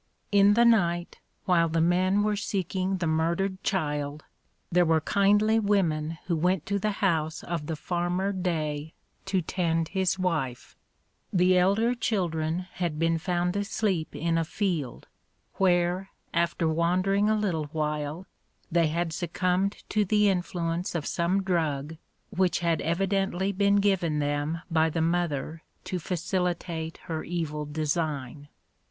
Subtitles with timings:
[0.31, 4.23] In the night, while the men were seeking the murdered child,
[4.71, 8.95] there were kindly women who went to the house of the farmer Day
[9.25, 10.75] to tend his wife.
[11.31, 15.05] The elder children had been found asleep in a field,
[15.57, 18.25] where, after wandering a little while,
[18.71, 21.97] they had succumbed to the influence of some drug,
[22.31, 28.47] which had evidently been given them by the mother to facilitate her evil design.